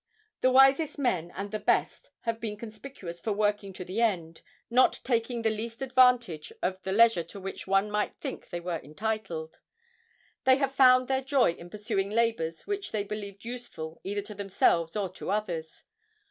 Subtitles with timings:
[0.39, 4.99] The wisest men and the best have been conspicuous for working to the end, not
[5.03, 9.59] taking the least advantage of the leisure to which one might think they were entitled.
[10.43, 14.95] They have found their joy in pursuing labors which they believed useful either to themselves
[14.95, 15.83] or to others.